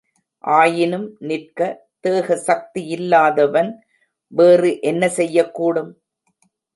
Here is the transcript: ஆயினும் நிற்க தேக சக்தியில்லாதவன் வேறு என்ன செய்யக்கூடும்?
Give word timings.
ஆயினும் 0.43 1.05
நிற்க 1.19 1.59
தேக 1.99 2.35
சக்தியில்லாதவன் 2.47 3.69
வேறு 4.33 4.71
என்ன 4.81 5.09
செய்யக்கூடும்? 5.17 5.91